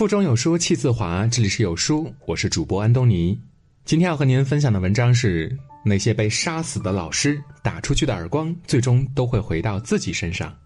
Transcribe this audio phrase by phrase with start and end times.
[0.00, 3.38] 腹中有书气自华，这里是有书，我是主播安东尼。
[3.84, 10.56] 今天要和您分享的文章是：那些被杀死的老师打出去的耳光，最终都会回到自己身上。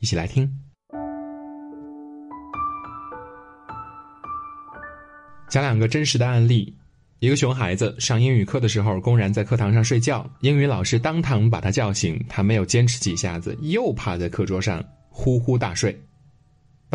[0.00, 0.46] 一起来听。
[5.48, 6.76] 讲两个真实的案例：
[7.20, 15.98] 一个熊孩子上英语课的时候，公然在课堂上睡觉，英语老师当堂把他叫醒，他没有坚持几下子，又趴在课桌上呼呼大睡。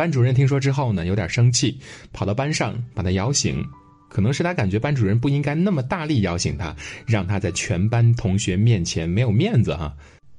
[0.00, 1.78] 班主任听说之后呢，有点生气，
[2.10, 3.62] 跑到班上把他摇醒。
[4.08, 6.74] 可能是他感觉班主任不应该那么大力摇醒他，
[7.06, 9.94] 让他在全班同学面前没有面子哈。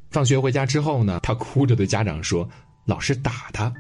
[0.10, 2.50] 放学回家之后呢，他哭着对家长说
[2.86, 3.72] ：“老师打他。”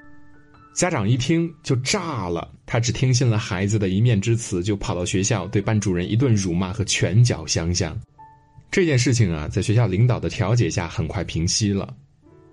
[0.75, 7.99] 家长一听就炸了，他只听信了孩子的一面之词，就跑到学校对班主任一顿辱骂和拳脚相向。
[8.69, 11.91] 这件事情啊，在学校领导的调解下，很快平息了。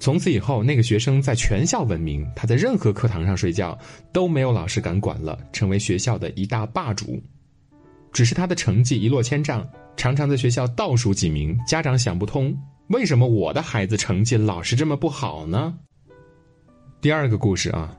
[0.00, 2.24] 从此以后，那个学生在全校闻名。
[2.36, 3.76] 他在任何课堂上睡觉
[4.12, 7.20] 都没有老师敢管了，成为学校的一大霸主。
[8.12, 11.58] 只是他的成绩一落千丈，常常在学校倒数几名。
[11.66, 12.56] 家长想不通，
[12.88, 15.74] 为什么我的孩子成绩老是这么不好呢？
[17.00, 17.94] 第二个故事啊，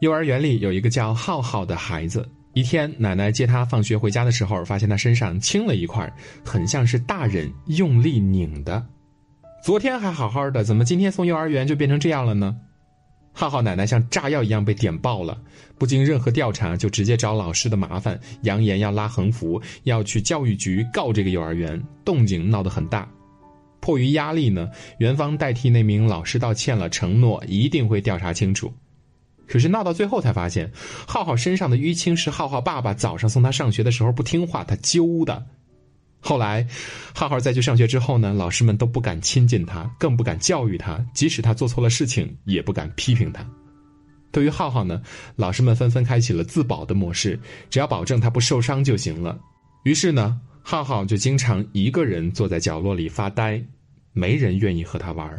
[0.00, 2.28] 幼儿园里有一个叫浩浩的孩子。
[2.52, 6.12] 一天，奶奶接他放学回家的时候，发现他身上青了一块，
[6.44, 8.84] 很像是大人用力拧的。
[9.62, 12.56] 昨天还好好的，怎么今天送幼儿园就变成这样了呢？
[13.32, 15.38] 浩浩奶奶像炸药一样被点爆了，
[15.78, 23.06] 不经任何调查就直接找老师的麻烦，扬言要拉横幅，要去教育局告这个幼儿园，动静闹得很大。
[23.80, 28.72] 迫于压力呢，园方代替那名老师道歉了，承诺一定会调查清楚。
[29.46, 30.70] 可是闹到最后才发现，
[31.06, 35.46] 浩浩身上的淤青是浩浩爸爸早上送他上学的时候不听话，他揪的。
[36.20, 36.66] 后来，
[37.14, 43.44] 浩浩再去上学之后呢，老师们都不敢亲近他，更不敢教育他，即使他做错了事情，也不敢批评他。
[44.30, 45.00] 对于浩浩呢，
[45.34, 49.38] 老师们纷纷开启了自保的模式，只要保证他不受伤就行了。
[49.84, 53.60] 于是呢，浩浩就经常一个人坐在角落里发呆，
[54.12, 55.36] 没人愿意和他玩。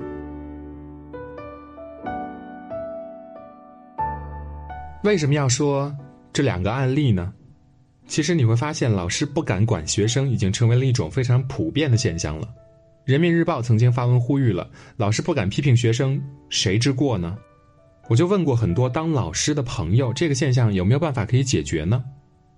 [5.03, 5.95] 为什么要说
[6.33, 7.33] 这两个案例呢？
[8.07, 12.47] 其实你会发现，老师不敢管学生已经成为了一种非常普遍的现象了。
[13.05, 17.37] 人民日报曾经发文呼吁了：老师不敢批评学生，谁之过呢？
[18.09, 22.03] 我就问过很多当老师的朋友，这个现象有没有办法可以解决呢？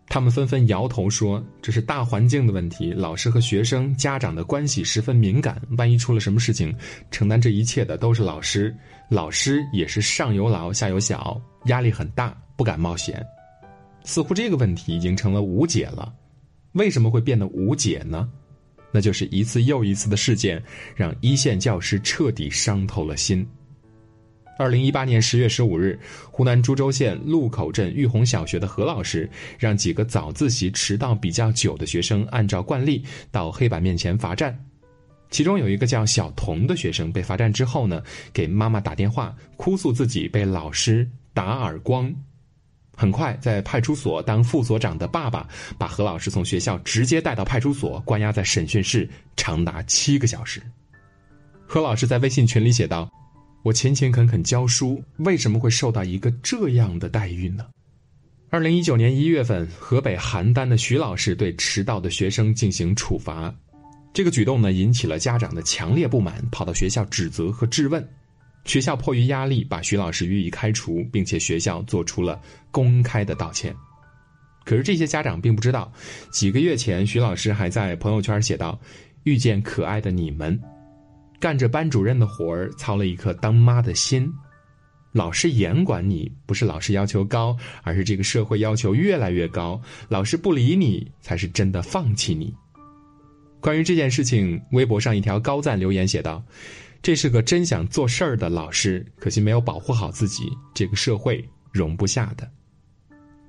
[0.09, 2.92] 他们纷纷摇头说，这是大环境的问题。
[2.92, 6.76] 老师和学生、家长的关系十分敏感，万一出了什么事情，
[7.09, 8.76] 承担这一切的都是老师，
[9.09, 13.26] 老师也是上有老下有小，压力很大，不敢冒险。
[14.03, 16.14] 似乎这个问题已经成了无解了，
[16.74, 18.30] 为什么会变得无解呢？
[18.91, 20.62] 那就是一次又一次的事件，
[20.96, 23.47] 让一线教师彻底伤透了心。
[24.59, 26.00] 二零一八年十月十五日，
[26.30, 29.28] 湖南株洲县路口镇玉红小学的何老师，
[29.58, 34.56] 让几个早自习迟到比较久的学生按照惯例到黑板面前罚站。
[35.31, 42.14] 其中有一个叫小童的学生被罚站之后呢，给妈妈打电话哭诉自己被老师打耳光。
[42.96, 50.62] 很快，在派出所当副所长的爸爸把何老师从学校直接带到派出所，关押在审讯室长达七个小时。
[51.66, 53.12] 何老师在微信群里写道
[53.64, 57.66] ：“我勤勤恳恳教书，为什么会受到一个这样的待遇呢？”
[58.52, 63.52] 二零一九年一月份，河北邯郸的徐老师对迟到的学生进行处罚，
[64.14, 68.08] 这个举动呢引起了家长的强烈不满，跑到学校指责和质问。
[68.66, 72.41] 学校迫于压力，把徐老师予以开除，并且学校做出了
[72.72, 73.75] 公开的道歉。
[74.66, 75.91] 可是这些家长并不知道，
[76.31, 78.79] 几个月前徐老师还在朋友圈写道
[79.23, 80.57] ：“遇见可爱的你们，
[81.40, 84.31] 干着班主任的活儿，操了一颗当妈的心。
[85.12, 89.79] 老师严管你，不是老师要求高，而是这个社会要求越来越高。
[90.07, 92.56] 老师不理你，才是真的放弃你。”
[93.59, 96.41] 关于这件事情，微博上一条高赞留言写道。
[97.03, 102.50] 这是个真想做事儿的老师，可惜没有保护好自己，这个社会容不下的。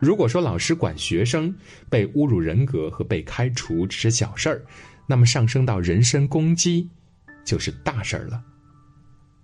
[0.00, 1.54] 如果说老师管学生
[1.88, 4.60] 被侮辱人格和被开除只是小事儿，
[5.06, 6.90] 那么上升到人身攻击
[7.44, 8.42] 就是大事儿了。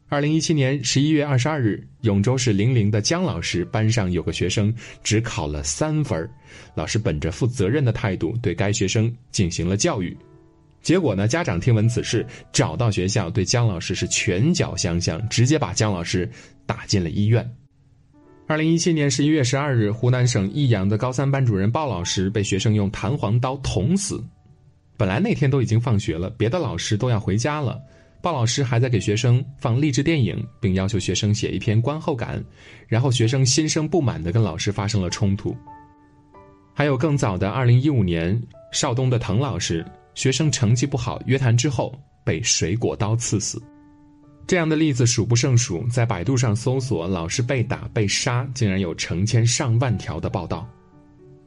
[0.08, 4.74] 二零一七年十一月二十二日，永州市零陵的姜老师班上有个学生
[5.04, 6.28] 只考了三分
[6.74, 10.18] 老师本着负责任的态度对该学生进行了教育。
[10.82, 11.28] 结果呢？
[11.28, 16.28] 家长听闻此事，找到学校，对姜老师是拳脚相向，直接把姜老师
[16.66, 17.48] 打进了医院。
[18.46, 24.22] 二零一七年十一月十二日，湖南省益阳的高三班主任鲍老师被学生用弹簧刀捅死。
[24.96, 27.80] 本来那天都已经放学了，别的老师都要回家了，
[28.20, 32.42] 鲍老师还在给学生放励志电影，并要求学生写一篇观后感，
[32.88, 35.56] 然后学生心生不满的跟老师发生了冲突。
[36.74, 38.40] 还有更早的，二零一五年，
[38.72, 39.84] 邵东的滕老师，
[40.14, 43.62] 学生成绩不好，约谈之后被水果刀刺死。
[44.46, 50.68] 这样的例子数不胜数，在百度上搜索“老师被打被杀”，竟然有成千上万条的报道。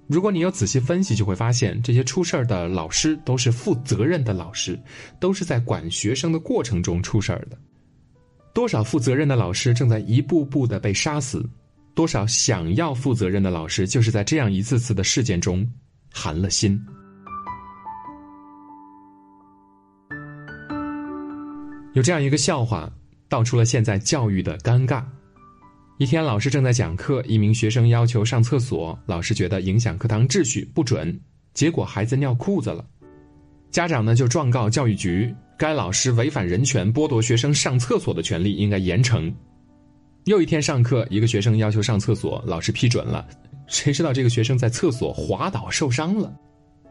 [0.07, 4.79] 如果你有仔细分析，就会发现这些出事儿的老师都是负责任的老师，
[5.19, 7.57] 都是在管学生的过程中出事儿的。
[8.53, 11.43] 多少负责任的老师正在一步步的被杀死，
[11.95, 15.67] 多少想要负责任的老师就是在这样一次次的事件中
[16.11, 16.79] 寒了心。
[21.93, 22.91] 有这样一个笑话，
[23.29, 25.03] 道出了现在教育的尴尬。
[25.99, 31.19] 一天，老师正在讲课，一名学生要求上厕所，老师觉得影响课堂秩序，不准。
[31.53, 32.83] 结果孩子尿裤子了，
[33.69, 39.31] 家长呢就状告教育局，该老师违反人权，剥夺学生上厕所的权利，应该严惩。
[40.25, 43.23] 又一天上课，一个学生要求上厕所，老师批准了，
[43.67, 46.33] 谁知道这个学生在厕所滑倒受伤了，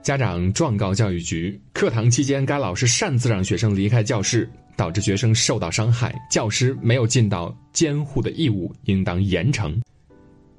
[0.02, 4.50] 家长状告教育局，课堂期间该老师擅自让学生离开教室。
[4.74, 9.78] 导致学生受到伤害，教师没有尽到监护的义务，应当严惩。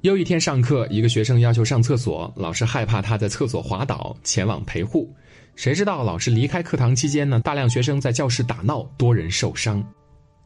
[0.02, 5.12] 又一天上课，一个学生要求上厕所，老师害怕他在厕所滑倒，前往陪护。
[5.56, 7.40] 谁知道老师离开课堂期间呢？
[7.40, 9.84] 大量学生在教室打闹，多人受伤。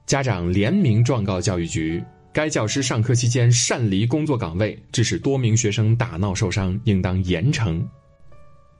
[0.06, 2.02] 家长联名状告教育局，
[2.32, 7.80] 该教师上课期间擅离工作岗位，致使多名学生打闹受伤，应当严惩。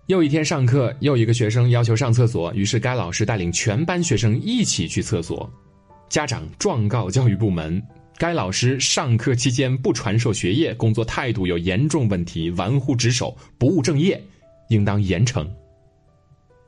[0.09, 5.49] 又一天上课，又一个学生要求上厕所，于是该老师带领全班学生一起去厕所。
[6.09, 7.83] 家长状告教育部门，
[8.17, 14.19] 该老师上课期间不传授学业，工作态度有严重问题，玩忽职守，不务正业，
[14.71, 15.47] 应当严惩。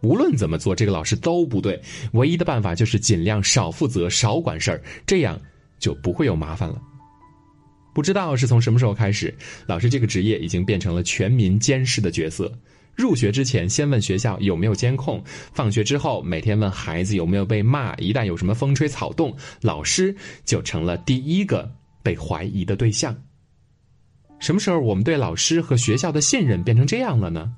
[0.02, 1.80] 无论怎么做，这个老师都不对。
[2.12, 5.40] 唯一的办法就是尽量少负责，少管事儿，这样
[5.78, 6.78] 就不会有麻烦了。
[7.94, 9.34] 不知道是从什么时候开始，
[9.66, 12.52] 老师这个职业已经变成了全民监视的角色。
[13.00, 20.14] 入学之前先问学校有没有监控，放学之后每天问孩子有没有被骂，一旦有什么风吹草动，老师
[20.44, 21.68] 就成了第一个
[22.02, 23.16] 被怀疑的对象。
[24.38, 27.52] 什么时候我们对老师和学校的信任变成这样了呢？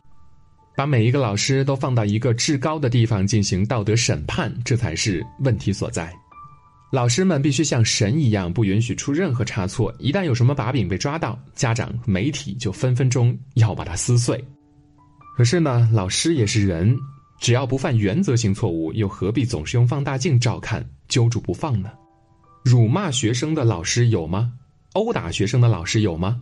[0.74, 6.10] 把每一个老师都放到一个至高的地方进行道德审判，这才是问题所在。
[6.90, 9.94] 老师们必须像神一样，不允许出任何差错。
[9.98, 14.42] 一旦有什么把柄被抓到，家长、媒体就分分钟要把它撕碎。
[15.36, 16.96] 可是呢，老师也是人，
[17.40, 21.90] 只要不犯原则性错误，又何必总是用放大镜照看、揪住不放呢？
[22.62, 24.52] 辱骂学生的老师有吗？
[24.92, 26.40] 殴打学生的老师有吗？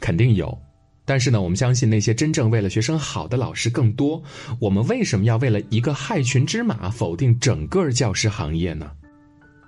[0.00, 0.58] 肯定有。
[1.04, 4.20] 但是呢，我们相信那些真正为了学生好的老师更多。
[4.58, 8.90] 我们为什么要为了一个害群之马否定整个教师行业呢？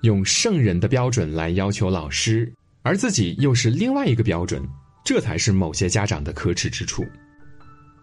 [0.03, 2.53] 用圣人的标准来要求老师，
[2.83, 4.61] 而自己又是另外一个标准，
[5.05, 7.07] 这才是某些家长的可耻之处。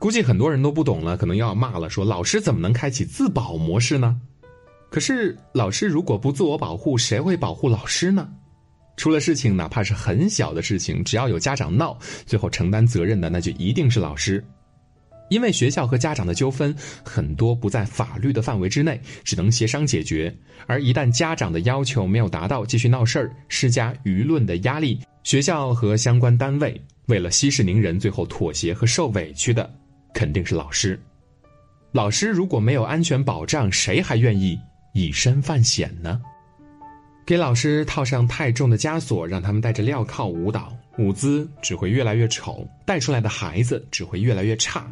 [0.06, 4.22] 估计很多人都不懂了，可能要骂了，说老师怎么能开启自保模式呢？
[4.92, 8.30] 可是老师如果不自我保护，谁会保护老师呢？
[8.98, 11.98] 出了事情，哪怕是很小的事情，只要有家长闹，
[12.28, 14.46] 最后承担责任的那就一定是老师，
[15.32, 16.72] 因为学校和家长的纠纷
[17.04, 20.32] 很多不在法律的范围之内，只能协商解决。
[20.68, 29.68] 而一旦家长的要求没有达到，继续闹事儿，施加舆论的压力，学校和相关单位为了息事宁人，最后妥协和受委屈的。
[30.16, 30.98] 肯定是老师，
[31.92, 34.58] 老师如果没有安全保障，谁还愿意
[34.94, 36.22] 以身犯险呢？
[37.26, 44.90] 给老师套上太重的枷锁，让他们带着镣铐舞蹈，舞姿只会越来越丑，带出来的孩子只会越来越差。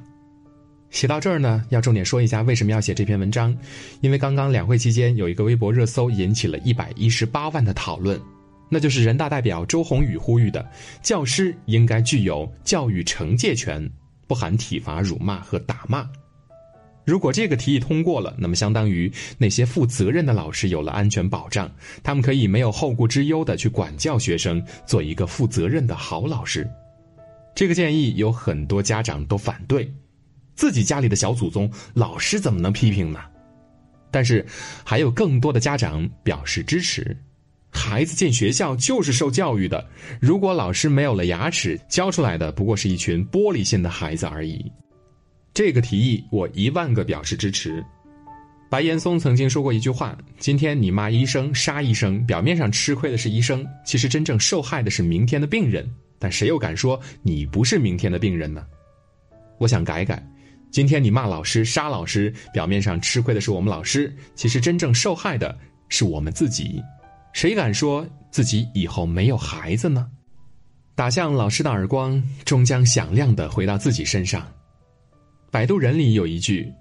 [0.90, 3.56] 写到这儿呢，要重点说一下为什么要写这篇文章，
[4.02, 8.20] 因为刚刚两会期间有一个微博热搜引起了一百一十八万的讨论，
[8.68, 10.70] 那就是人大代表周鸿宇呼吁的，
[11.02, 13.90] 教师应该具有教育惩戒权。
[14.34, 16.10] 不含体罚、辱骂和打骂。
[17.06, 21.72] 如果这个提议通过了，那么相当于那些负责任的老师有了安全保障，
[22.02, 26.68] 他们可以没有后顾之忧的去管教学生，做一个负责任的好老师。
[27.54, 29.94] 这个建议有很多家长都反对，
[30.56, 33.20] 自己家里的小祖宗，老师怎么能批评呢？
[34.10, 34.44] 但是
[34.84, 37.16] 还有更多的家长表示支持。
[37.74, 39.86] 孩子进学校就是受教育的，
[40.22, 44.72] 如果老师没有了牙齿，教出来的不过是一群玻璃心的孩子而已。
[45.54, 47.84] 这个提议我一万个表示支持。
[48.70, 55.88] 白岩松曾经说过一句话：“今天你骂医生、杀医生，表面上吃亏的是医生，其实真正受害的是明天的病人。
[56.18, 58.66] 但谁又敢说你不是明天的病人呢？”
[59.60, 60.26] 我想改改，
[60.72, 65.58] 今天你骂老师、杀老师，表面上吃亏的是我们老师，其实真正受害的。
[65.90, 66.82] 是我们自己。
[67.34, 70.08] 谁敢说自己以后没有孩子呢？
[70.96, 74.48] 打向老师的耳光终将响亮的回到自己身上。
[75.52, 76.72] 摆渡人里有一句：“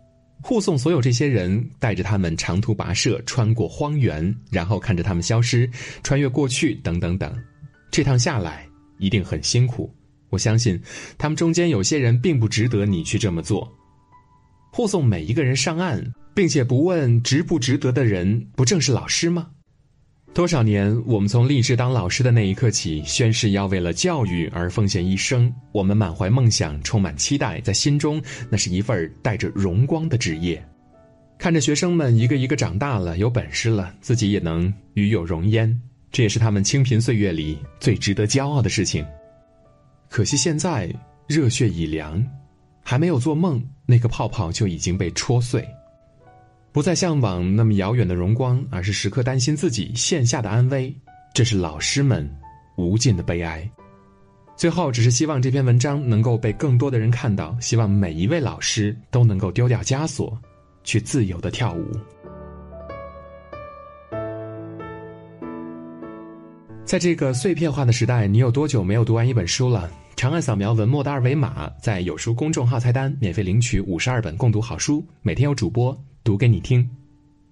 [0.45, 5.69] 护送所有这些人，带着他们长途跋涉，穿过荒原，然后看着他们消失，
[6.03, 7.35] 穿越过去，等等等。
[7.91, 8.67] 这趟下来
[8.99, 9.91] 一定很辛苦。
[10.29, 10.79] 我相信，
[11.17, 13.67] 他们中间有些人并不值得你去这么做。
[14.71, 16.05] 护送每一个人上岸，
[16.35, 19.49] 并且不问值不值得的人，不正是老师吗？”
[20.35, 25.53] 多少年，我们从立志当老师的那一刻起，宣誓要为了教育而奉献一生。
[25.73, 30.65] 我们满怀梦想，充满期待，在心中，那是一份带着荣光的职业。
[31.39, 35.79] 看着学生们一个一个长大了，有本事了，自己也能与有荣焉，
[36.11, 39.05] 这也是他们清贫岁月里最值得骄傲的事情。
[40.09, 40.91] 可惜现在
[41.27, 42.25] 热血已凉，
[42.83, 45.63] 还没有做梦，那个泡泡就已经被戳碎。
[46.73, 50.95] 不再向往那么遥远的荣光，而是时刻担心自己线下的安危，
[51.35, 52.27] 这是老师们
[52.77, 53.71] 无尽的悲哀。
[54.57, 60.39] 最后，只是希望这篇文章能够被更多的人看到，希望每一位老师都能够丢掉枷锁，
[60.83, 61.91] 去自由的跳舞。
[66.87, 69.91] 在这个碎片化的时代，你有多久没有读完一本书了？
[70.17, 75.99] 长按扫描文末的二维码，在有书公众号菜单免费领取五十二本共读好书，每天有主播。
[76.25, 76.89] 读给你听，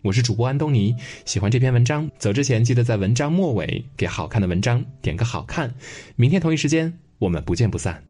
[0.03, 0.95] 我是主播安东尼。
[1.25, 5.75] 喜欢这篇文章，走之前记得在文章末尾给好看的文章点个好看。
[6.15, 8.10] 明天同一时间，我们不见不散。